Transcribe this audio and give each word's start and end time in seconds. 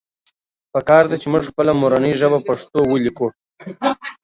پکار 0.73 1.03
ده 1.09 1.15
چې 1.21 1.27
مونږ 1.31 1.43
خپله 1.51 1.71
مورنۍ 1.81 2.13
ژبه 2.21 2.39
پښتو 2.47 2.79
وليکو 2.85 3.27